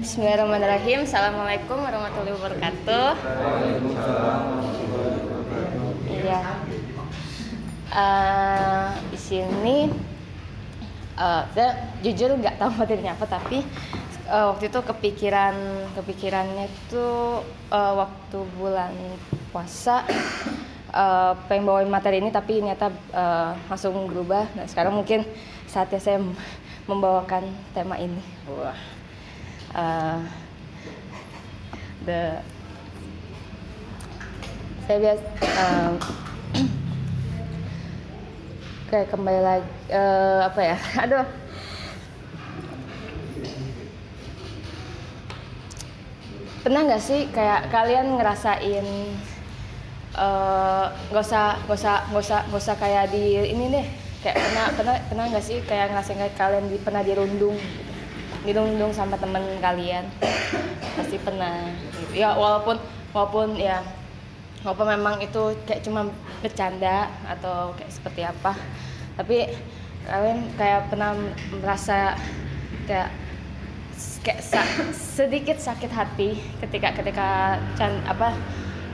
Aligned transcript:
Bismillahirrahmanirrahim. 0.00 1.04
Assalamualaikum 1.04 1.76
warahmatullahi 1.76 2.32
wabarakatuh. 2.32 3.08
Iya. 6.08 6.40
Eh, 7.92 8.88
di 9.12 9.18
sini 9.20 9.76
saya 11.52 11.92
jujur 12.00 12.32
nggak 12.32 12.56
tahu 12.56 12.80
materinya 12.80 13.12
apa 13.12 13.28
tapi 13.28 13.60
eh, 14.24 14.44
waktu 14.48 14.72
itu 14.72 14.80
kepikiran 14.80 15.56
kepikirannya 15.92 16.64
itu 16.64 17.06
eh, 17.68 17.92
waktu 18.00 18.38
bulan 18.56 18.96
puasa 19.52 20.08
eh, 20.96 21.32
pengen 21.44 21.68
bawain 21.68 21.92
materi 21.92 22.24
ini 22.24 22.32
tapi 22.32 22.64
ternyata 22.64 22.88
eh, 23.12 23.52
langsung 23.68 24.08
berubah. 24.08 24.48
Nah 24.56 24.64
sekarang 24.64 24.96
mungkin 24.96 25.28
saatnya 25.68 26.00
saya 26.00 26.24
membawakan 26.88 27.44
tema 27.76 28.00
ini. 28.00 28.24
Wah. 28.48 28.99
Eh, 29.70 30.18
the 32.02 32.42
saya 34.82 34.98
biasa 34.98 35.26
eh, 35.46 35.90
kayak 38.90 39.14
kembali 39.14 39.40
lagi 39.46 39.70
eh, 39.94 40.38
apa 40.42 40.60
ya 40.74 40.76
aduh 41.06 41.26
pernah 46.66 46.80
nggak 46.90 47.04
sih 47.06 47.30
kayak 47.30 47.70
kalian 47.70 48.18
ngerasain 48.18 48.86
nggak 51.14 51.22
usah 51.22 51.62
nggak 51.62 51.78
usah 51.78 51.96
nggak 52.10 52.22
usah 52.26 52.40
nggak 52.50 52.58
usah 52.58 52.74
kayak 52.74 53.14
di 53.14 53.38
ini 53.54 53.70
deh 53.70 53.86
kayak 54.26 54.34
pernah 54.34 54.66
pernah 54.74 54.96
pernah 55.06 55.24
nggak 55.30 55.44
sih 55.46 55.62
kayak 55.62 55.94
ngerasain 55.94 56.18
kayak 56.18 56.34
kalian 56.34 56.66
di, 56.66 56.76
pernah 56.82 57.06
dirundung 57.06 57.54
gitu. 57.54 57.89
Dirundung 58.44 58.92
sama 58.92 59.20
temen 59.20 59.42
kalian 59.60 60.08
pasti 60.96 61.16
pernah 61.20 61.68
gitu. 61.96 62.24
ya 62.24 62.32
walaupun 62.32 62.80
walaupun 63.12 63.56
ya 63.56 63.84
walaupun 64.64 64.86
memang 64.96 65.16
itu 65.20 65.56
kayak 65.68 65.84
cuma 65.84 66.08
bercanda 66.40 67.08
atau 67.28 67.72
kayak 67.76 67.92
seperti 67.92 68.22
apa 68.24 68.56
tapi 69.16 69.48
kalian 70.08 70.48
kayak 70.56 70.88
pernah 70.88 71.12
merasa 71.60 72.16
kayak 72.88 73.12
kayak 74.24 74.40
sa- 74.40 74.92
sedikit 74.96 75.60
sakit 75.60 75.92
hati 75.92 76.40
ketika 76.64 76.92
ketika 76.96 77.28
can, 77.76 77.92
apa 78.08 78.32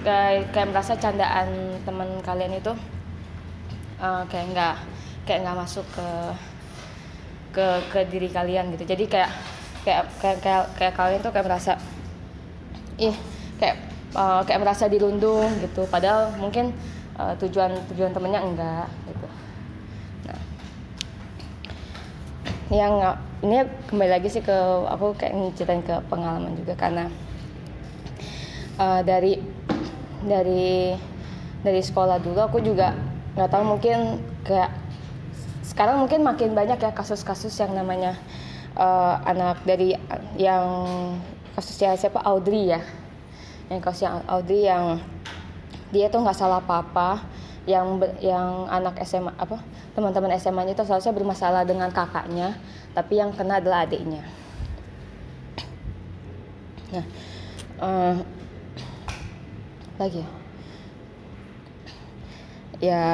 kayak, 0.03 0.51
kayak 0.51 0.71
merasa 0.75 0.99
candaan 0.99 1.79
teman 1.87 2.19
kalian 2.23 2.59
itu 2.59 2.75
eh, 4.03 4.23
kayak 4.31 4.47
nggak 4.55 4.77
kayak 5.27 5.41
nggak 5.47 5.59
masuk 5.59 5.87
ke 5.95 6.07
ke 7.57 7.69
ke 7.89 8.01
diri 8.13 8.29
kalian 8.29 8.69
gitu. 8.77 8.85
Jadi 8.85 9.09
kayak 9.09 9.33
kayak 9.81 10.05
kayak 10.21 10.39
kayak, 10.45 10.65
kayak 10.77 10.95
kalian 10.95 11.21
tuh 11.25 11.33
kayak 11.33 11.47
merasa 11.49 11.73
ih 13.01 13.17
kayak 13.57 13.77
eh, 14.13 14.41
kayak 14.45 14.61
merasa 14.61 14.85
dirundung 14.93 15.49
gitu. 15.65 15.89
Padahal 15.89 16.37
mungkin 16.37 16.77
eh, 17.17 17.35
tujuan 17.41 17.73
tujuan 17.89 18.13
temennya 18.13 18.45
enggak 18.45 18.89
gitu. 19.09 19.27
Nah. 20.29 20.41
Yang 22.69 22.93
ini 23.41 23.57
kembali 23.89 24.11
lagi 24.11 24.29
sih 24.29 24.43
ke 24.45 24.57
aku 24.85 25.17
kayak 25.17 25.33
ngeceritain 25.33 25.81
ke 25.81 25.97
pengalaman 26.13 26.53
juga. 26.61 26.77
Karena 26.77 27.09
eh, 28.77 29.01
dari 29.01 29.41
dari 30.21 30.93
dari 31.65 31.81
sekolah 31.81 32.21
dulu 32.21 32.41
aku 32.45 32.61
juga 32.61 32.93
nggak 33.37 33.49
tahu 33.53 33.65
mungkin 33.65 34.21
kayak 34.45 34.86
sekarang 35.77 36.01
mungkin 36.01 36.25
makin 36.25 36.57
banyak 36.57 36.81
ya 36.81 36.91
kasus-kasus 36.97 37.53
yang 37.61 37.77
namanya 37.77 38.17
eh, 38.73 39.15
anak 39.29 39.61
dari 39.69 39.93
yang 40.41 40.65
kasusnya 41.53 42.01
siapa? 42.01 42.25
Audrey 42.25 42.73
ya. 42.73 42.81
Yang 43.69 43.85
kasusnya 43.85 44.25
Audrey 44.25 44.65
yang 44.65 45.05
dia 45.93 46.09
tuh 46.09 46.25
nggak 46.25 46.33
salah 46.33 46.65
apa-apa. 46.65 47.21
Yang 47.69 48.09
yang 48.25 48.73
anak 48.73 49.05
SMA 49.05 49.37
apa? 49.37 49.61
Teman-teman 49.93 50.33
SMA-nya 50.41 50.73
itu 50.73 50.89
seharusnya 50.89 51.13
bermasalah 51.13 51.69
dengan 51.69 51.93
kakaknya 51.93 52.57
tapi 52.97 53.21
yang 53.21 53.37
kena 53.37 53.61
adalah 53.61 53.85
adiknya. 53.85 54.25
Nah 56.97 57.05
eh, 57.85 58.15
lagi 60.01 60.25
ya 60.25 60.29
ya 62.81 63.05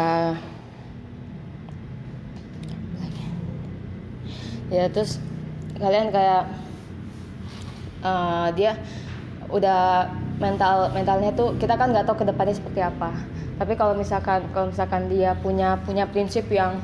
lagi. 2.98 3.24
Ya 4.72 4.88
terus 4.88 5.20
kalian 5.76 6.08
kayak 6.08 6.48
eh, 8.00 8.48
dia 8.56 8.72
udah 9.52 10.08
mental 10.40 10.88
mentalnya 10.96 11.30
tuh 11.36 11.54
kita 11.60 11.76
kan 11.76 11.92
nggak 11.92 12.08
tahu 12.08 12.24
ke 12.24 12.26
depannya 12.26 12.56
seperti 12.56 12.80
apa. 12.80 13.12
Tapi 13.60 13.76
kalau 13.76 13.92
misalkan 13.94 14.42
kalau 14.50 14.72
misalkan 14.72 15.06
dia 15.12 15.36
punya 15.38 15.76
punya 15.84 16.08
prinsip 16.08 16.48
yang 16.48 16.80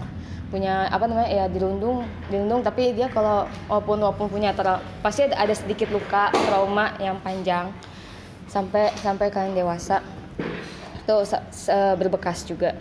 punya 0.49 0.89
apa 0.89 1.05
namanya 1.05 1.29
ya 1.29 1.45
dirundung 1.49 2.09
dirundung 2.33 2.65
tapi 2.65 2.97
dia 2.97 3.13
kalau 3.13 3.45
walaupun 3.69 4.01
walaupun 4.01 4.27
punya 4.33 4.57
tra- 4.57 4.81
pasti 5.05 5.29
ada, 5.29 5.53
sedikit 5.53 5.93
luka 5.93 6.33
trauma 6.49 6.97
yang 6.97 7.21
panjang 7.21 7.69
sampai 8.49 8.89
sampai 8.97 9.29
kalian 9.29 9.53
dewasa 9.53 10.01
itu 11.05 11.15
berbekas 12.01 12.49
juga. 12.49 12.77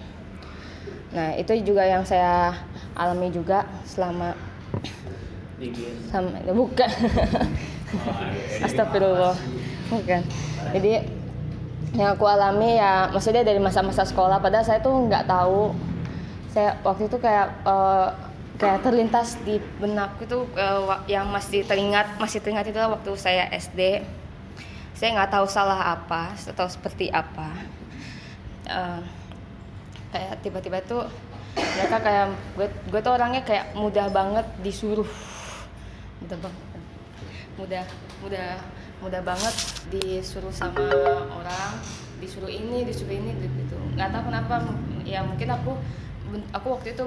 Nah 1.11 1.35
itu 1.35 1.55
juga 1.63 1.83
yang 1.83 2.07
saya 2.07 2.55
alami 2.95 3.31
juga 3.35 3.67
selama 3.83 4.31
sama 6.13 6.37
bukan. 6.53 6.89
Astagfirullah. 8.61 9.33
Bukan. 9.89 10.21
Jadi 10.77 10.93
yang 11.97 12.13
aku 12.13 12.29
alami 12.29 12.77
ya 12.77 13.09
maksudnya 13.09 13.41
dari 13.41 13.57
masa-masa 13.57 14.05
sekolah 14.05 14.37
padahal 14.37 14.61
saya 14.67 14.79
tuh 14.83 15.09
nggak 15.09 15.25
tahu. 15.25 15.73
Saya 16.53 16.77
waktu 16.85 17.09
itu 17.09 17.17
kayak 17.17 17.47
eh, 17.65 18.09
kayak 18.61 18.79
terlintas 18.85 19.37
di 19.41 19.57
benak 19.81 20.17
itu 20.21 20.45
wa- 20.57 21.01
yang 21.09 21.25
masih 21.29 21.65
teringat 21.65 22.17
masih 22.21 22.41
teringat 22.41 22.69
itu 22.69 22.77
waktu 22.77 23.11
saya 23.17 23.49
SD 23.53 24.01
saya 24.97 25.13
nggak 25.13 25.29
tahu 25.29 25.45
salah 25.49 25.97
apa 25.97 26.37
atau 26.37 26.69
seperti 26.69 27.09
apa. 27.09 27.49
Eh, 28.69 29.01
kayak 30.13 30.33
tiba-tiba 30.45 30.77
tuh 30.85 31.01
mereka 31.57 31.97
kayak 31.97 32.25
gue 32.53 32.67
gue 32.93 32.99
tuh 33.01 33.13
orangnya 33.17 33.41
kayak 33.41 33.73
mudah 33.73 34.05
banget 34.13 34.45
disuruh 34.61 35.07
mudah 36.27 36.51
mudah 37.57 37.85
mudah 38.19 38.49
mudah 38.99 39.21
banget 39.23 39.55
disuruh 39.87 40.51
sama 40.51 40.83
orang 41.31 41.79
disuruh 42.19 42.49
ini 42.51 42.83
disuruh 42.83 43.13
ini 43.15 43.31
gitu. 43.39 43.77
Nggak 43.95 44.11
tahu 44.11 44.23
kenapa 44.27 44.53
ya 45.07 45.23
mungkin 45.23 45.47
aku 45.53 45.71
aku 46.51 46.67
waktu 46.75 46.91
itu 46.91 47.03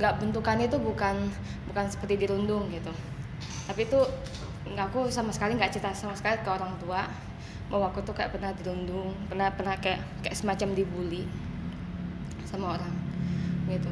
nggak 0.00 0.14
bentukannya 0.22 0.72
itu 0.72 0.78
bukan 0.80 1.28
bukan 1.68 1.84
seperti 1.92 2.24
dirundung 2.24 2.72
gitu. 2.72 2.90
Tapi 3.68 3.84
itu 3.84 4.00
nggak 4.72 4.88
aku 4.88 5.10
sama 5.12 5.34
sekali 5.34 5.58
nggak 5.58 5.74
cerita 5.74 5.92
sama 5.92 6.16
sekali 6.16 6.40
ke 6.40 6.48
orang 6.48 6.72
tua 6.80 7.04
bahwa 7.68 7.92
aku 7.92 8.00
tuh 8.04 8.16
kayak 8.16 8.32
pernah 8.32 8.52
dirundung 8.56 9.12
pernah 9.28 9.52
pernah 9.52 9.76
kayak 9.76 10.00
kayak 10.24 10.36
semacam 10.38 10.72
dibully 10.72 11.28
sama 12.48 12.80
orang 12.80 12.94
gitu. 13.68 13.90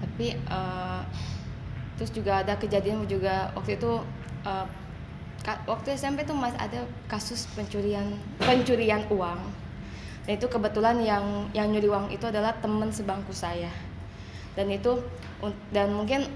Tapi 0.00 0.26
eh, 0.38 1.02
terus 1.98 2.14
juga 2.14 2.46
ada 2.46 2.54
kejadian 2.54 3.04
juga 3.10 3.50
waktu 3.58 3.74
itu 3.74 3.90
ka- 5.42 5.62
waktu 5.66 5.94
SMP 5.94 6.22
tuh 6.22 6.36
masih 6.36 6.58
ada 6.58 6.80
kasus 7.10 7.50
pencurian 7.58 8.06
pencurian 8.38 9.02
uang. 9.10 9.40
Dan 10.28 10.36
itu 10.36 10.46
kebetulan 10.46 11.00
yang 11.00 11.48
yang 11.56 11.72
nyuri 11.72 11.88
uang 11.88 12.06
itu 12.12 12.28
adalah 12.28 12.52
teman 12.60 12.92
sebangku 12.92 13.32
saya. 13.32 13.72
Dan 14.52 14.68
itu 14.68 15.00
dan 15.72 15.94
mungkin 15.94 16.26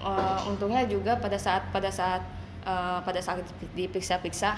eh, 0.00 0.40
untungnya 0.48 0.88
juga 0.88 1.18
pada 1.20 1.36
saat 1.36 1.68
pada 1.68 1.92
saat 1.92 2.22
eh, 2.64 2.98
pada 3.04 3.20
saat 3.20 3.44
diperiksa-periksa 3.76 4.56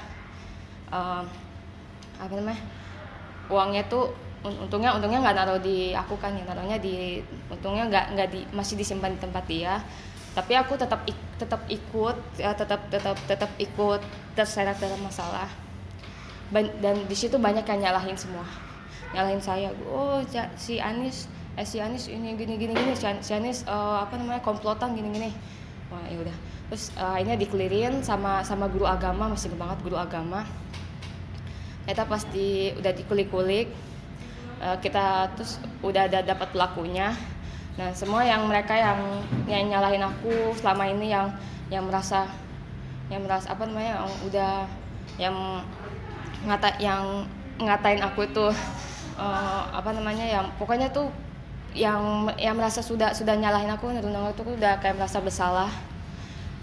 eh, 0.94 1.22
apa 2.14 2.32
namanya 2.32 2.62
uangnya 3.50 3.82
tuh 3.90 4.14
un- 4.46 4.68
untungnya 4.68 4.94
untungnya 4.94 5.18
nggak 5.20 5.36
naruh 5.36 5.58
di 5.58 5.90
aku 5.90 6.14
kan 6.22 6.30
ya 6.36 6.46
naruhnya 6.46 6.78
di 6.78 7.18
untungnya 7.50 7.90
nggak 7.90 8.04
nggak 8.14 8.28
di 8.30 8.40
masih 8.54 8.78
disimpan 8.78 9.10
di 9.16 9.20
tempat 9.20 9.44
dia 9.50 9.82
tapi 10.34 10.58
aku 10.58 10.74
tetap 10.74 11.06
ik- 11.06 11.30
tetap 11.38 11.62
ikut 11.70 12.16
ya, 12.36 12.50
tetap 12.58 12.90
tetap 12.90 13.14
tetap 13.30 13.50
ikut 13.56 14.02
terseret 14.34 14.74
dalam 14.82 14.98
masalah. 14.98 15.46
Ban- 16.50 16.74
dan 16.82 17.06
di 17.06 17.16
situ 17.16 17.38
banyak 17.38 17.62
yang 17.64 17.80
nyalahin 17.90 18.18
semua. 18.18 18.42
Nyalahin 19.14 19.38
saya 19.38 19.70
oh 19.86 20.18
si 20.58 20.82
Anis 20.82 21.30
eh 21.54 21.62
si 21.62 21.78
Anis 21.78 22.10
ini 22.10 22.34
gini 22.34 22.58
gini 22.58 22.74
gini 22.74 22.92
si 22.98 23.06
An- 23.06 23.22
si 23.22 23.30
Anis 23.30 23.62
eh, 23.62 23.96
apa 24.02 24.18
namanya 24.18 24.42
komplotan 24.42 24.98
gini 24.98 25.08
gini. 25.14 25.30
Wah 25.94 26.02
ya 26.10 26.18
udah. 26.18 26.36
Terus 26.74 26.90
eh, 26.98 27.12
akhirnya 27.14 27.38
dikelirin 27.38 28.02
sama 28.02 28.42
sama 28.42 28.66
guru 28.66 28.90
agama 28.90 29.30
masih 29.30 29.54
banget 29.54 29.78
guru 29.86 29.94
agama. 29.94 30.42
Kita 31.86 32.10
pas 32.10 32.26
di 32.34 32.74
udah 32.74 32.90
dikulik-kulik 32.90 33.70
eh, 34.58 34.76
kita 34.82 35.30
terus 35.38 35.62
udah 35.78 36.10
ada 36.10 36.26
dapat 36.26 36.50
pelakunya 36.50 37.14
nah 37.74 37.90
semua 37.90 38.22
yang 38.22 38.46
mereka 38.46 38.74
yang 38.78 39.00
yang 39.50 39.64
nyalahin 39.66 40.06
aku 40.06 40.54
selama 40.54 40.86
ini 40.86 41.10
yang 41.10 41.26
yang 41.74 41.82
merasa 41.82 42.30
yang 43.10 43.26
merasa 43.26 43.50
apa 43.50 43.66
namanya 43.66 43.98
yang 43.98 44.10
udah 44.30 44.52
yang 45.18 45.36
ngata 46.46 46.70
yang 46.78 47.02
ngatain 47.58 47.98
aku 47.98 48.30
itu 48.30 48.46
uh, 49.18 49.62
apa 49.74 49.90
namanya 49.90 50.22
yang 50.22 50.46
pokoknya 50.54 50.90
tuh 50.94 51.10
yang 51.74 52.30
yang 52.38 52.54
merasa 52.54 52.78
sudah 52.78 53.10
sudah 53.10 53.34
nyalahin 53.34 53.70
aku 53.74 53.90
nerundung 53.90 54.30
itu 54.30 54.42
udah 54.46 54.78
kayak 54.78 54.94
merasa 54.94 55.18
bersalah 55.18 55.70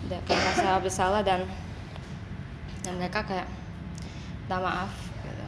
udah 0.07 0.19
kayak 0.23 0.39
merasa 0.39 0.69
bersalah 0.79 1.21
dan 1.23 1.43
dan 2.87 2.95
mereka 2.95 3.19
kayak 3.27 3.47
minta 4.51 4.67
maaf 4.67 4.91
gitu. 5.23 5.45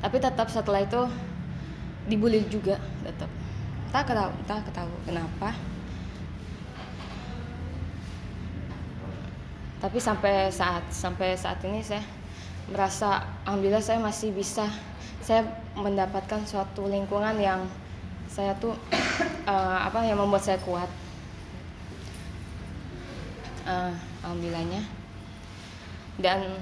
tapi 0.00 0.16
tetap 0.16 0.48
setelah 0.48 0.80
itu 0.80 1.04
dibully 2.08 2.40
juga 2.48 2.80
tetap 3.04 3.28
tak 3.96 4.12
ketahu 4.12 4.32
tak 4.44 4.60
ketahu 4.68 4.92
kenapa. 5.08 5.56
Tapi 9.80 9.96
sampai 9.96 10.52
saat 10.52 10.84
sampai 10.92 11.32
saat 11.32 11.56
ini 11.64 11.80
saya 11.80 12.04
merasa 12.68 13.24
alhamdulillah 13.48 13.80
saya 13.80 13.96
masih 13.96 14.36
bisa. 14.36 14.68
Saya 15.24 15.48
mendapatkan 15.80 16.44
suatu 16.44 16.92
lingkungan 16.92 17.40
yang 17.40 17.64
saya 18.28 18.52
tuh 18.60 18.76
uh, 19.48 19.78
apa 19.88 20.04
yang 20.04 20.20
membuat 20.20 20.44
saya 20.44 20.60
kuat. 20.60 20.92
Uh, 23.64 23.96
alhamdulillahnya. 24.20 24.84
Dan 26.20 26.52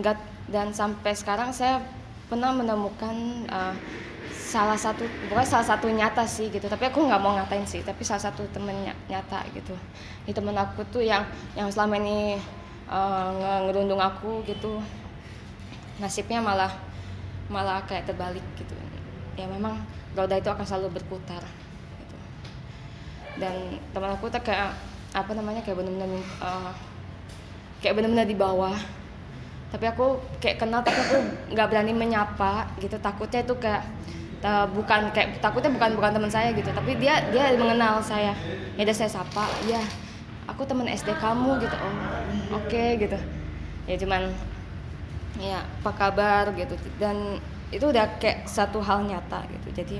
enggak 0.00 0.16
dan 0.48 0.72
sampai 0.72 1.12
sekarang 1.12 1.52
saya 1.52 1.84
pernah 2.32 2.56
menemukan 2.56 3.44
uh, 3.52 3.76
salah 4.52 4.76
satu 4.76 5.08
bukan 5.32 5.46
salah 5.48 5.64
satu 5.64 5.88
nyata 5.88 6.28
sih 6.28 6.52
gitu. 6.52 6.68
Tapi 6.68 6.92
aku 6.92 7.08
nggak 7.08 7.20
mau 7.24 7.32
ngatain 7.40 7.64
sih 7.64 7.80
tapi 7.80 8.04
salah 8.04 8.20
satu 8.20 8.44
temen 8.52 8.84
nyata 9.08 9.48
gitu. 9.56 9.72
Di 10.28 10.36
temen 10.36 10.52
aku 10.52 10.84
tuh 10.92 11.00
yang 11.00 11.24
yang 11.56 11.72
selama 11.72 11.96
ini 11.96 12.36
uh, 12.92 13.64
ngerundung 13.64 13.96
aku 13.96 14.44
gitu 14.44 14.76
nasibnya 15.96 16.44
malah 16.44 16.68
malah 17.48 17.80
kayak 17.88 18.04
terbalik 18.04 18.44
gitu. 18.60 18.76
Ya 19.40 19.48
memang 19.48 19.80
roda 20.12 20.36
itu 20.36 20.52
akan 20.52 20.68
selalu 20.68 21.00
berputar 21.00 21.40
gitu. 21.96 22.16
dan 23.40 23.80
teman 23.96 24.12
aku 24.12 24.28
tuh 24.28 24.44
kayak 24.44 24.76
apa 25.16 25.32
namanya 25.32 25.64
kayak 25.64 25.80
benar-benar 25.80 26.20
uh, 26.44 26.72
kayak 27.80 27.96
benar-benar 27.96 28.28
di 28.28 28.36
bawah. 28.36 28.76
Tapi 29.72 29.88
aku 29.88 30.20
kayak 30.36 30.60
kenal 30.60 30.84
tapi 30.84 31.00
aku 31.00 31.16
nggak 31.56 31.68
berani 31.72 31.96
menyapa 31.96 32.68
gitu. 32.76 33.00
Takutnya 33.00 33.40
itu 33.40 33.56
kayak 33.56 33.88
uh, 34.42 34.66
bukan 34.70 35.10
kayak 35.14 35.38
takutnya 35.38 35.70
bukan 35.72 35.96
bukan 35.96 36.10
teman 36.14 36.30
saya 36.30 36.50
gitu 36.52 36.68
tapi 36.74 36.98
dia 36.98 37.22
dia 37.30 37.54
mengenal 37.56 38.02
saya. 38.02 38.34
Ya 38.76 38.82
udah 38.84 38.96
saya 38.96 39.10
sapa 39.10 39.46
ya 39.66 39.80
aku 40.50 40.66
teman 40.66 40.90
SD 40.90 41.14
kamu 41.18 41.62
gitu. 41.62 41.76
Oh 41.78 41.94
oke 42.58 42.68
okay, 42.68 42.98
gitu. 42.98 43.18
Ya 43.86 43.94
cuman 43.98 44.30
ya 45.38 45.62
apa 45.62 45.90
kabar 45.94 46.50
gitu. 46.54 46.74
Dan 46.98 47.40
itu 47.72 47.88
udah 47.88 48.20
kayak 48.20 48.44
satu 48.44 48.84
hal 48.84 49.06
nyata 49.08 49.48
gitu. 49.48 49.68
Jadi 49.72 49.96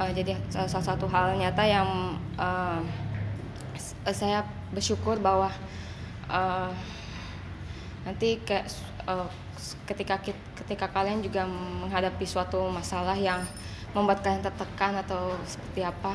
uh, 0.00 0.10
jadi 0.16 0.32
salah 0.48 0.80
satu 0.80 1.04
hal 1.12 1.36
nyata 1.36 1.62
yang 1.68 2.16
uh, 2.40 2.80
saya 4.08 4.42
bersyukur 4.72 5.20
bahwa 5.20 5.52
uh, 6.32 6.72
nanti 8.08 8.40
kayak 8.40 8.72
uh, 9.10 9.26
ketika 9.90 10.22
ketika 10.62 10.86
kalian 10.94 11.18
juga 11.20 11.42
menghadapi 11.50 12.22
suatu 12.22 12.70
masalah 12.70 13.18
yang 13.18 13.42
membuat 13.90 14.22
kalian 14.22 14.46
tertekan 14.46 14.94
atau 15.02 15.34
seperti 15.42 15.82
apa 15.82 16.14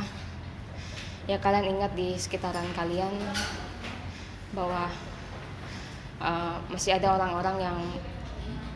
ya 1.27 1.35
kalian 1.43 1.75
ingat 1.75 1.91
di 1.91 2.15
sekitaran 2.15 2.65
kalian 2.71 3.11
bahwa 4.55 4.87
uh, 6.23 6.55
masih 6.71 6.95
ada 6.95 7.19
orang-orang 7.19 7.57
yang 7.59 7.79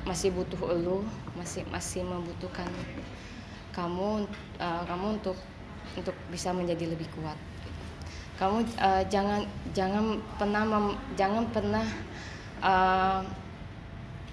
masih 0.04 0.36
butuh 0.36 0.76
elu 0.76 1.06
masih 1.40 1.64
masih 1.72 2.04
membutuhkan 2.04 2.68
kamu 3.72 4.28
uh, 4.60 4.84
kamu 4.84 5.22
untuk 5.22 5.38
untuk 5.96 6.16
bisa 6.30 6.52
menjadi 6.52 6.92
lebih 6.92 7.08
kuat. 7.16 7.38
Kamu 8.38 8.64
uh, 8.80 9.04
jangan 9.08 9.44
jangan 9.76 10.20
pernah 10.40 10.64
mem, 10.64 10.86
jangan 11.16 11.44
pernah 11.52 11.86
uh, 12.64 13.22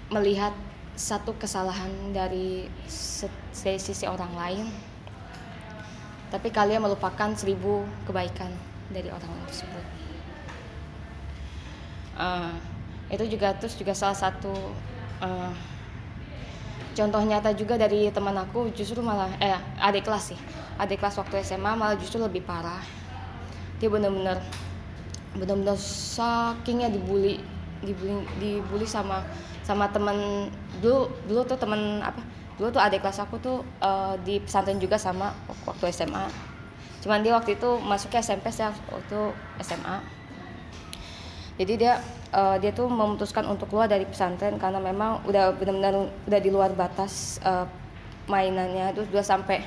melihat 0.09 0.55
satu 0.97 1.35
kesalahan 1.37 1.91
dari, 2.15 2.65
dari 3.53 3.79
sisi 3.79 4.05
orang 4.09 4.33
lain 4.33 4.65
tapi 6.27 6.51
kalian 6.51 6.83
melupakan 6.83 7.31
seribu 7.35 7.87
kebaikan 8.03 8.51
dari 8.91 9.07
orang 9.07 9.31
tersebut. 9.47 9.85
Uh, 12.17 12.51
itu 13.07 13.37
juga 13.37 13.55
terus 13.55 13.77
juga 13.79 13.95
salah 13.95 14.17
satu 14.17 14.51
uh, 15.23 15.53
contoh 16.97 17.21
nyata 17.23 17.53
juga 17.55 17.79
dari 17.79 18.09
teman 18.11 18.35
aku 18.35 18.73
justru 18.75 18.99
malah 18.99 19.31
eh 19.39 19.55
adik 19.79 20.03
kelas 20.03 20.35
sih. 20.35 20.39
Adik 20.75 20.99
kelas 20.99 21.15
waktu 21.15 21.39
SMA 21.47 21.71
malah 21.77 21.95
justru 21.95 22.19
lebih 22.19 22.43
parah. 22.43 22.83
Dia 23.79 23.87
benar-benar 23.87 24.43
benar-benar 25.37 25.77
sakingnya 25.79 26.91
dibully 26.91 27.39
dibully 27.85 28.25
dibully 28.41 28.87
sama 28.89 29.23
sama 29.67 29.91
teman 29.91 30.47
dulu 30.79 31.11
dulu 31.27 31.43
tuh 31.43 31.59
teman 31.59 31.99
apa 31.99 32.23
dulu 32.55 32.71
tuh 32.71 32.79
adik 32.79 33.03
kelas 33.03 33.19
aku 33.19 33.35
tuh 33.43 33.67
uh, 33.83 34.15
di 34.23 34.39
pesantren 34.39 34.79
juga 34.79 34.95
sama 34.95 35.35
waktu 35.67 35.91
SMA 35.91 36.31
cuman 37.03 37.19
dia 37.19 37.35
waktu 37.35 37.59
itu 37.59 37.75
masuknya 37.83 38.23
SMP 38.23 38.47
saya 38.55 38.71
waktu 38.87 39.19
SMA 39.59 40.17
jadi 41.57 41.73
dia 41.73 41.93
uh, 42.37 42.55
dia 42.61 42.69
tuh 42.69 42.85
memutuskan 42.85 43.41
untuk 43.49 43.73
keluar 43.73 43.89
dari 43.89 44.05
pesantren 44.05 44.61
karena 44.61 44.77
memang 44.77 45.25
udah 45.25 45.57
benar-benar 45.57 46.13
udah 46.29 46.39
di 46.39 46.49
luar 46.53 46.71
batas 46.77 47.41
uh, 47.41 47.65
mainannya. 48.29 48.93
Terus 48.93 49.09
udah 49.09 49.25
sampai 49.25 49.65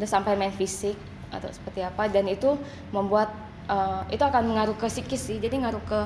udah 0.00 0.08
sampai 0.08 0.32
main 0.40 0.52
fisik 0.56 0.96
atau 1.28 1.52
seperti 1.52 1.84
apa. 1.84 2.08
Dan 2.08 2.32
itu 2.32 2.56
membuat 2.88 3.28
uh, 3.70 4.02
itu 4.10 4.22
akan 4.22 4.54
mengaruh 4.54 4.76
ke 4.78 4.86
psikis 4.86 5.22
sih. 5.30 5.38
Jadi 5.38 5.62
ngaruh 5.62 5.82
ke 5.86 6.00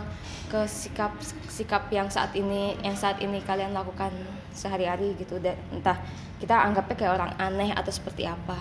ke 0.51 0.61
sikap 0.67 1.15
sikap 1.47 1.87
yang 1.95 2.11
saat 2.11 2.35
ini 2.35 2.75
yang 2.83 2.99
saat 2.99 3.23
ini 3.23 3.39
kalian 3.45 3.73
lakukan 3.73 4.11
sehari-hari 4.53 5.15
gitu. 5.17 5.39
Dan 5.39 5.57
entah 5.73 5.97
kita 6.41 6.57
anggapnya 6.57 6.97
kayak 6.97 7.12
orang 7.17 7.33
aneh 7.39 7.71
atau 7.73 7.93
seperti 7.93 8.27
apa. 8.27 8.59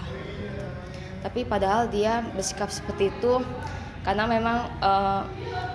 Tapi 1.19 1.43
padahal 1.43 1.91
dia 1.91 2.23
bersikap 2.31 2.71
seperti 2.71 3.11
itu 3.11 3.43
karena 4.07 4.23
memang 4.23 4.57
uh, 4.79 5.27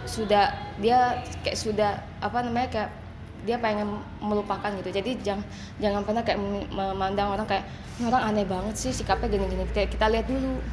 sudah 0.08 0.56
dia 0.80 1.20
kayak 1.44 1.58
sudah 1.60 2.00
apa 2.24 2.40
namanya 2.40 2.68
kayak 2.72 2.90
dia 3.44 3.60
pengen 3.60 4.00
melupakan 4.24 4.72
gitu. 4.80 4.88
Jadi 4.88 5.20
jangan 5.20 5.44
jangan 5.76 6.00
pernah 6.00 6.22
kayak 6.24 6.40
memandang 6.72 7.36
orang 7.36 7.44
kayak 7.44 7.68
orang 8.00 8.32
aneh 8.32 8.48
banget 8.48 8.74
sih 8.80 8.92
sikapnya 8.96 9.28
gini-gini. 9.28 9.68
Kita 9.68 10.08
lihat 10.08 10.24
dulu 10.24 10.64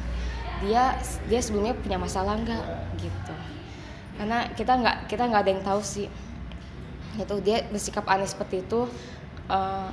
dia 0.62 0.96
dia 1.26 1.40
sebelumnya 1.42 1.74
punya 1.74 1.98
masalah 1.98 2.38
nggak? 2.38 2.64
Gitu. 3.02 3.34
Karena 4.16 4.46
kita 4.54 4.72
nggak 4.78 4.96
kita 5.10 5.22
nggak 5.28 5.42
ada 5.42 5.50
yang 5.50 5.64
tahu 5.66 5.80
sih. 5.82 6.06
Itu 7.18 7.42
dia 7.44 7.66
bersikap 7.68 8.06
aneh 8.08 8.24
seperti 8.24 8.64
itu 8.64 8.88
uh, 9.50 9.88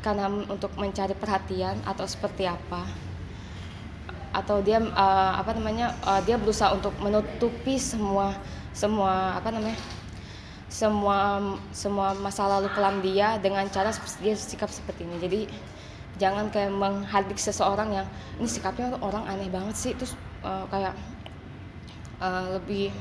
karena 0.00 0.26
untuk 0.30 0.72
mencari 0.78 1.12
perhatian 1.18 1.76
atau 1.84 2.06
seperti 2.06 2.46
apa. 2.46 2.86
Atau 4.32 4.64
dia 4.64 4.80
uh, 4.80 5.32
apa 5.36 5.52
namanya 5.52 5.92
uh, 6.06 6.22
dia 6.24 6.40
berusaha 6.40 6.72
untuk 6.72 6.96
menutupi 7.02 7.76
semua 7.76 8.38
semua 8.72 9.36
apa 9.36 9.52
namanya 9.52 9.76
semua 10.72 11.36
semua 11.76 12.16
masa 12.16 12.48
lalu 12.48 12.72
kelam 12.72 13.04
dia 13.04 13.36
dengan 13.36 13.68
cara 13.68 13.92
dia 14.24 14.32
sikap 14.32 14.72
seperti 14.72 15.04
ini. 15.04 15.16
Jadi 15.20 15.40
jangan 16.20 16.48
kayak 16.52 16.72
menghardik 16.72 17.38
seseorang 17.40 17.92
yang 17.92 18.06
ini 18.36 18.48
sikapnya 18.48 18.92
orang 19.00 19.24
aneh 19.28 19.48
banget 19.48 19.76
sih. 19.76 19.92
Terus 19.96 20.16
uh, 20.44 20.64
kayak 20.68 20.92
uh, 22.20 22.58
lebih 22.58 22.92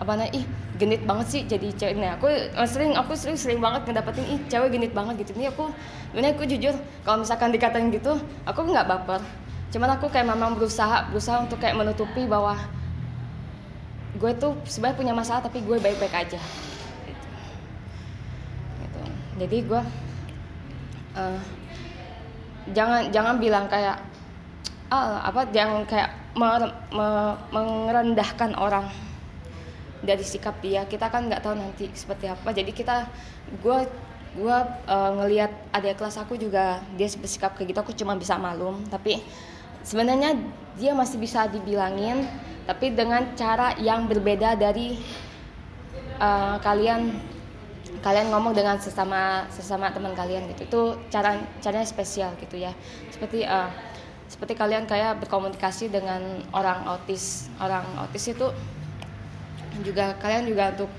apa 0.00 0.16
namanya 0.16 0.32
ih 0.32 0.44
genit 0.80 1.04
banget 1.04 1.26
sih 1.28 1.42
jadi 1.44 1.68
cewek. 1.76 1.94
Nah 2.00 2.16
aku 2.16 2.28
uh, 2.32 2.68
sering 2.68 2.96
aku 2.96 3.12
sering 3.12 3.36
sering 3.36 3.60
banget 3.60 3.84
ngedapetin 3.84 4.24
ih 4.24 4.40
cewek 4.48 4.72
genit 4.72 4.92
banget 4.96 5.20
gitu. 5.20 5.36
Ini 5.36 5.52
aku 5.52 5.68
ini 6.16 6.26
aku 6.32 6.48
jujur 6.48 6.74
kalau 7.04 7.20
misalkan 7.20 7.52
dikatain 7.52 7.92
gitu 7.92 8.16
aku 8.48 8.60
nggak 8.64 8.88
baper. 8.88 9.20
Cuman 9.70 10.00
aku 10.00 10.08
kayak 10.08 10.26
memang 10.32 10.56
berusaha 10.56 11.12
berusaha 11.12 11.44
untuk 11.44 11.60
kayak 11.60 11.76
menutupi 11.76 12.24
bahwa 12.24 12.56
gue 14.16 14.32
tuh 14.40 14.56
sebenarnya 14.66 14.98
punya 14.98 15.14
masalah 15.14 15.40
tapi 15.44 15.62
gue 15.62 15.76
baik-baik 15.78 16.12
aja. 16.12 16.40
Gitu. 17.06 17.28
gitu. 18.82 19.00
jadi 19.38 19.56
gue 19.64 19.82
uh, 21.14 21.40
jangan 22.76 23.10
jangan 23.10 23.36
bilang 23.38 23.66
kayak 23.66 23.98
ah, 24.90 25.22
apa 25.24 25.48
jangan 25.54 25.86
kayak 25.86 26.10
mer, 26.34 26.62
me, 26.94 27.08
merendahkan 27.54 28.54
orang 28.58 28.86
dari 30.00 30.24
sikap 30.24 30.58
dia. 30.64 30.86
Kita 30.88 31.12
kan 31.12 31.28
nggak 31.28 31.42
tahu 31.44 31.54
nanti 31.58 31.90
seperti 31.92 32.30
apa. 32.30 32.50
Jadi 32.50 32.70
kita 32.72 33.06
gue 33.60 33.78
gue 34.30 34.58
uh, 34.86 35.10
ngelihat 35.18 35.50
adik 35.74 35.98
kelas 35.98 36.22
aku 36.22 36.38
juga 36.38 36.78
dia 36.94 37.10
bersikap 37.18 37.58
kayak 37.58 37.74
gitu 37.74 37.80
aku 37.82 37.92
cuma 37.94 38.14
bisa 38.14 38.38
malum. 38.38 38.82
Tapi 38.86 39.20
sebenarnya 39.82 40.38
dia 40.78 40.92
masih 40.94 41.18
bisa 41.18 41.48
dibilangin 41.50 42.24
tapi 42.68 42.94
dengan 42.94 43.34
cara 43.34 43.74
yang 43.80 44.06
berbeda 44.06 44.54
dari 44.54 44.94
uh, 46.22 46.60
kalian 46.62 47.18
kalian 47.98 48.30
ngomong 48.30 48.54
dengan 48.54 48.78
sesama 48.78 49.44
sesama 49.50 49.90
teman 49.90 50.14
kalian 50.14 50.46
gitu. 50.54 50.62
Itu 50.70 50.82
cara 51.10 51.36
caranya 51.58 51.86
spesial 51.86 52.32
gitu 52.38 52.56
ya. 52.56 52.70
Seperti 53.10 53.42
uh, 53.42 53.68
seperti 54.30 54.54
kalian 54.54 54.86
kayak 54.86 55.18
berkomunikasi 55.26 55.90
dengan 55.90 56.40
orang 56.54 56.86
autis. 56.86 57.50
Orang 57.58 57.82
autis 57.98 58.30
itu 58.30 58.46
juga 59.82 60.14
kalian 60.22 60.46
juga 60.46 60.70
untuk 60.74 60.90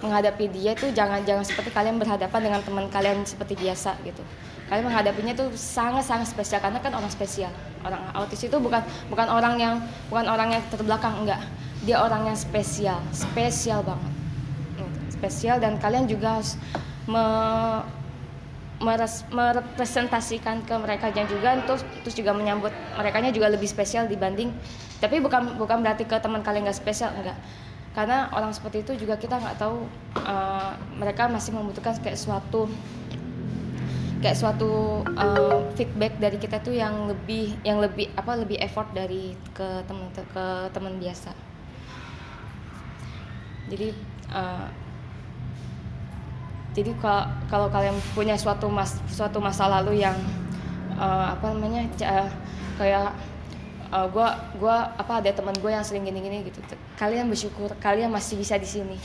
menghadapi 0.00 0.48
dia 0.48 0.72
itu 0.72 0.88
jangan 0.96 1.20
jangan 1.28 1.44
seperti 1.44 1.70
kalian 1.76 2.00
berhadapan 2.00 2.40
dengan 2.40 2.60
teman 2.64 2.86
kalian 2.90 3.22
seperti 3.22 3.54
biasa 3.54 3.94
gitu. 4.02 4.20
Kalian 4.66 4.86
menghadapinya 4.86 5.34
itu 5.34 5.46
sangat 5.54 6.06
sangat 6.06 6.30
spesial 6.30 6.60
karena 6.62 6.78
kan 6.82 6.92
orang 6.94 7.10
spesial. 7.10 7.52
Orang 7.86 8.00
autis 8.12 8.42
itu 8.42 8.56
bukan 8.58 8.82
bukan 9.08 9.26
orang 9.28 9.54
yang 9.56 9.74
bukan 10.12 10.26
orang 10.26 10.56
yang 10.56 10.62
terbelakang 10.68 11.14
enggak. 11.24 11.40
Dia 11.86 12.04
orang 12.04 12.28
yang 12.28 12.36
spesial 12.36 13.00
spesial 13.12 13.80
banget 13.80 14.19
spesial 15.20 15.60
dan 15.60 15.76
kalian 15.76 16.08
juga 16.08 16.40
harus 16.40 16.56
me, 17.04 17.24
merepresentasikan 19.28 20.64
ke 20.64 20.74
mereka 20.80 21.12
juga 21.12 21.60
terus 21.68 21.84
terus 22.00 22.16
juga 22.16 22.32
menyambut 22.32 22.72
mereka 22.96 23.20
juga 23.28 23.52
lebih 23.52 23.68
spesial 23.68 24.08
dibanding 24.08 24.48
tapi 25.04 25.20
bukan 25.20 25.60
bukan 25.60 25.84
berarti 25.84 26.08
ke 26.08 26.16
teman 26.16 26.40
kalian 26.40 26.64
nggak 26.64 26.80
spesial 26.80 27.12
enggak 27.12 27.36
karena 27.92 28.32
orang 28.32 28.54
seperti 28.56 28.86
itu 28.86 29.04
juga 29.04 29.20
kita 29.20 29.36
nggak 29.36 29.60
tahu 29.60 29.84
uh, 30.16 30.72
mereka 30.96 31.28
masih 31.28 31.52
membutuhkan 31.52 31.92
kayak 32.00 32.16
suatu 32.16 32.70
kayak 34.20 34.36
suatu 34.36 35.02
uh, 35.16 35.64
feedback 35.74 36.16
dari 36.20 36.36
kita 36.36 36.60
tuh 36.60 36.76
yang 36.76 37.08
lebih 37.08 37.56
yang 37.64 37.80
lebih 37.80 38.12
apa 38.14 38.36
lebih 38.36 38.60
effort 38.60 38.86
dari 38.92 39.32
ke 39.56 39.84
teman 39.88 40.08
ke 40.12 40.46
teman 40.76 40.94
biasa. 41.00 41.32
Jadi 43.72 43.96
uh, 44.32 44.68
jadi 46.70 46.94
kalau 47.02 47.26
kalau 47.50 47.66
kalian 47.66 47.98
punya 48.14 48.38
suatu 48.38 48.70
mas 48.70 48.94
suatu 49.10 49.42
masa 49.42 49.66
lalu 49.66 50.06
yang 50.06 50.14
uh, 50.94 51.34
apa 51.34 51.50
namanya 51.50 51.82
uh, 52.06 52.30
kayak 52.78 53.10
uh, 53.90 54.06
gue 54.06 54.28
gua 54.62 54.94
apa 54.94 55.18
ada 55.18 55.30
teman 55.34 55.54
gue 55.58 55.70
yang 55.70 55.82
sering 55.82 56.06
gini-gini 56.06 56.46
gitu. 56.46 56.62
Kalian 56.94 57.26
bersyukur 57.26 57.74
kalian 57.82 58.14
masih 58.14 58.38
bisa 58.38 58.54
di 58.54 58.68
sini. 58.68 58.96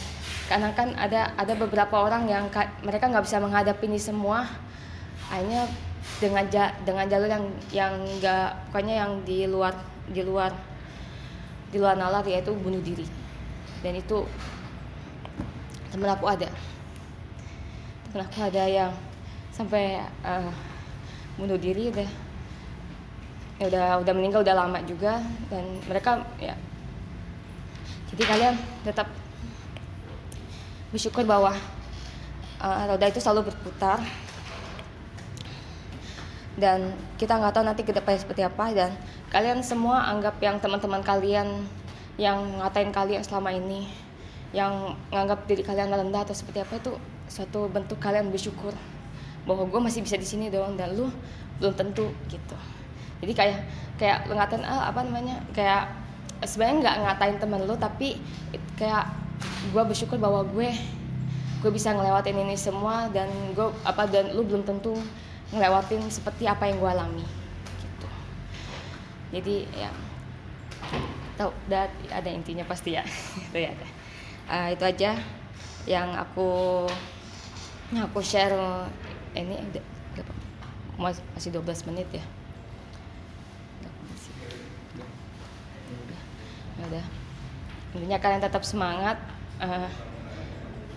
Karena 0.46 0.70
kan 0.78 0.94
ada 0.94 1.34
ada 1.34 1.54
beberapa 1.58 2.06
orang 2.06 2.30
yang 2.30 2.46
mereka 2.86 3.10
nggak 3.10 3.26
bisa 3.26 3.42
menghadapi 3.42 3.90
ini 3.90 3.98
semua. 3.98 4.46
Akhirnya 5.34 5.66
dengan 6.22 6.46
ja, 6.54 6.70
dengan 6.86 7.10
jalur 7.10 7.30
yang 7.30 7.46
yang 7.74 7.94
nggak 8.22 8.70
pokoknya 8.70 8.94
yang 9.02 9.12
di 9.26 9.50
luar 9.50 9.74
di 10.06 10.22
luar 10.22 10.54
di 11.74 11.82
luar 11.82 11.98
nalar 11.98 12.22
yaitu 12.30 12.54
bunuh 12.54 12.80
diri. 12.86 13.10
Dan 13.82 13.98
itu 13.98 14.22
temen 15.90 16.14
aku 16.14 16.30
ada 16.30 16.46
aku 18.24 18.40
ada 18.48 18.64
yang 18.64 18.92
sampai 19.52 20.04
uh, 20.24 20.52
bunuh 21.36 21.60
diri 21.60 21.92
deh 21.92 22.08
ya 23.56 23.72
udah 23.72 23.88
udah 24.04 24.14
meninggal 24.16 24.44
udah 24.44 24.56
lama 24.56 24.80
juga 24.84 25.24
dan 25.48 25.64
mereka 25.88 26.24
ya. 26.40 26.56
Jadi 28.12 28.24
kalian 28.28 28.56
tetap 28.84 29.08
bersyukur 30.92 31.24
bahwa 31.24 31.56
uh, 32.60 32.84
roda 32.88 33.08
itu 33.08 33.20
selalu 33.24 33.52
berputar. 33.52 34.04
Dan 36.56 36.96
kita 37.20 37.36
nggak 37.36 37.52
tahu 37.52 37.68
nanti 37.68 37.84
ke 37.84 37.92
depannya 37.92 38.24
seperti 38.24 38.40
apa 38.48 38.72
dan 38.72 38.96
kalian 39.28 39.60
semua 39.60 40.08
anggap 40.08 40.40
yang 40.40 40.56
teman-teman 40.64 41.04
kalian 41.04 41.68
yang 42.16 42.40
ngatain 42.64 42.96
kalian 42.96 43.20
selama 43.20 43.52
ini 43.52 43.92
yang 44.56 44.96
nganggap 45.12 45.44
diri 45.52 45.68
kalian 45.68 45.92
rendah 45.92 46.24
atau 46.24 46.32
seperti 46.32 46.64
apa 46.64 46.80
itu 46.80 46.96
suatu 47.28 47.68
bentuk 47.72 47.98
kalian 47.98 48.30
bersyukur 48.30 48.74
bahwa 49.46 49.64
gue 49.70 49.80
masih 49.82 50.02
bisa 50.02 50.18
di 50.18 50.26
sini 50.26 50.50
doang 50.50 50.74
dan 50.74 50.94
lu 50.98 51.10
belum 51.62 51.74
tentu 51.78 52.10
gitu. 52.28 52.58
Jadi 53.24 53.34
kayak 53.34 53.58
kayak 53.96 54.18
ngatain 54.28 54.64
ah, 54.66 54.92
apa 54.92 55.06
namanya 55.06 55.40
kayak 55.56 55.88
sebenarnya 56.44 56.84
nggak 56.84 56.98
ngatain 57.08 57.38
temen 57.40 57.62
lu 57.64 57.76
tapi 57.80 58.20
kayak 58.76 59.08
gue 59.72 59.84
bersyukur 59.86 60.20
bahwa 60.20 60.44
gue 60.44 60.70
gue 61.64 61.72
bisa 61.72 61.96
ngelewatin 61.96 62.38
ini 62.46 62.58
semua 62.60 63.08
dan 63.10 63.32
gue 63.56 63.68
apa 63.88 64.06
dan 64.06 64.36
lu 64.36 64.44
belum 64.46 64.68
tentu 64.68 64.94
ngelewatin 65.50 66.04
seperti 66.12 66.46
apa 66.46 66.68
yang 66.68 66.78
gue 66.82 66.90
alami 66.92 67.26
gitu. 67.82 68.08
Jadi 69.34 69.56
ya 69.74 69.90
tau 71.36 71.52
dat 71.68 71.92
ada 72.12 72.30
intinya 72.30 72.64
pasti 72.68 72.98
ya. 72.98 73.04
Itu 73.52 73.60
ya. 73.60 73.72
Uh, 74.46 74.70
itu 74.78 74.86
aja 74.86 75.18
yang 75.90 76.14
aku 76.14 76.86
yang 77.94 78.10
aku 78.10 78.24
share 78.24 78.56
ini 79.36 79.60
masih 80.98 81.52
12 81.52 81.90
menit 81.92 82.08
ya? 82.10 82.24
Udah. 86.86 87.06
Intinya 87.96 88.18
kalian 88.20 88.42
tetap 88.44 88.64
semangat 88.64 89.18
uh, 89.60 89.90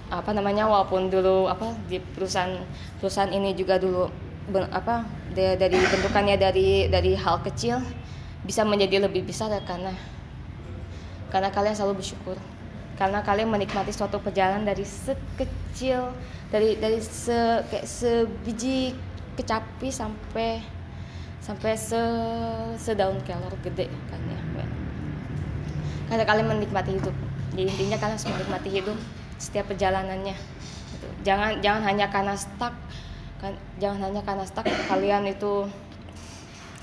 apa 0.09 0.31
namanya 0.33 0.65
walaupun 0.65 1.13
dulu 1.13 1.53
apa 1.53 1.77
di 1.85 2.01
perusahaan 2.01 2.65
perusahaan 2.97 3.29
ini 3.29 3.53
juga 3.53 3.77
dulu 3.77 4.09
ben, 4.49 4.65
apa 4.73 5.05
dari 5.37 5.77
bentukannya 5.77 6.41
dari 6.41 6.89
dari 6.89 7.13
hal 7.13 7.45
kecil 7.45 7.85
bisa 8.49 8.65
menjadi 8.65 9.05
lebih 9.05 9.29
besar 9.29 9.53
ya 9.53 9.61
karena 9.69 9.93
karena 11.29 11.53
kalian 11.53 11.77
selalu 11.77 12.01
bersyukur 12.01 12.41
karena 12.99 13.23
kalian 13.23 13.49
menikmati 13.55 13.95
suatu 13.95 14.19
perjalanan 14.19 14.67
dari 14.67 14.83
sekecil 14.83 16.11
dari 16.51 16.75
dari 16.83 16.99
se 16.99 17.63
kayak 17.71 17.87
sebiji 17.87 18.93
kecapi 19.39 19.89
sampai 19.89 20.59
sampai 21.39 21.73
se 21.79 22.03
sedaun 22.77 23.23
kelor 23.23 23.55
gede 23.63 23.87
kan 24.11 24.21
ya 24.27 24.49
karena 26.09 26.25
kalian 26.25 26.49
menikmati 26.57 26.97
hidup. 26.97 27.13
Jadi 27.53 27.63
intinya 27.69 27.97
kalian 28.01 28.17
harus 28.17 28.29
menikmati 28.33 28.69
hidup 28.73 28.99
setiap 29.37 29.69
perjalanannya. 29.71 30.37
Gitu. 30.89 31.09
jangan 31.23 31.61
jangan 31.61 31.83
hanya 31.85 32.07
karena 32.09 32.35
stuck 32.35 32.75
kan 33.39 33.55
jangan 33.79 34.11
hanya 34.11 34.25
karena 34.25 34.43
stuck 34.49 34.67
kalian 34.89 35.31
itu 35.31 35.69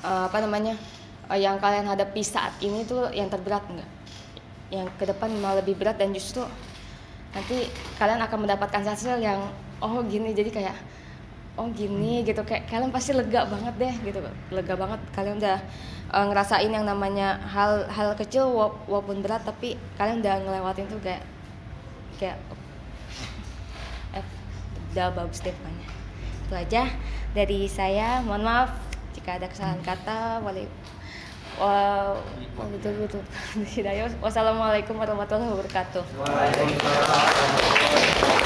uh, 0.06 0.24
apa 0.30 0.40
namanya 0.40 0.78
uh, 1.28 1.36
yang 1.36 1.60
kalian 1.60 1.84
hadapi 1.84 2.22
saat 2.24 2.54
ini 2.64 2.86
tuh 2.88 3.12
yang 3.12 3.28
terberat 3.28 3.66
enggak 3.68 3.90
yang 4.74 4.90
ke 4.98 5.06
depan 5.06 5.30
malah 5.38 5.62
lebih 5.62 5.78
berat 5.78 5.98
dan 6.02 6.10
justru 6.14 6.42
nanti 7.36 7.68
kalian 8.00 8.22
akan 8.24 8.48
mendapatkan 8.48 8.82
hasil 8.82 9.20
yang 9.22 9.42
oh 9.84 10.02
gini. 10.08 10.32
Jadi 10.32 10.50
kayak 10.50 10.76
oh 11.60 11.70
gini 11.72 12.24
gitu. 12.26 12.42
Kayak 12.42 12.68
kalian 12.72 12.92
pasti 12.92 13.12
lega 13.14 13.46
banget 13.46 13.74
deh 13.78 13.96
gitu. 14.08 14.20
Lega 14.50 14.74
banget. 14.74 15.00
Kalian 15.14 15.38
udah 15.38 15.58
uh, 16.16 16.26
ngerasain 16.32 16.72
yang 16.72 16.88
namanya 16.88 17.38
hal 17.46 17.86
hal 17.92 18.16
kecil 18.18 18.50
walaupun 18.88 19.22
berat 19.22 19.44
tapi 19.44 19.78
kalian 20.00 20.24
udah 20.24 20.36
ngelewatin 20.42 20.88
tuh 20.90 21.00
kayak 21.04 21.24
kayak 22.16 22.38
eh, 24.16 24.26
udah 24.96 25.08
bagus 25.14 25.44
deh 25.44 25.54
pokoknya. 25.54 25.88
Itu 26.46 26.54
aja 26.56 26.84
dari 27.36 27.68
saya. 27.68 28.24
Mohon 28.24 28.44
maaf 28.48 28.72
jika 29.14 29.38
ada 29.38 29.48
kesalahan 29.52 29.84
kata. 29.84 30.40
Boleh 30.40 30.66
Wow, 31.56 32.20
oh, 32.60 32.68
betul 32.68 33.08
betul. 33.08 33.24
Wassalamualaikum 34.24 35.00
warahmatullahi 35.00 35.56
wabarakatuh. 35.56 36.04
Waalaikumsalam. 36.20 38.44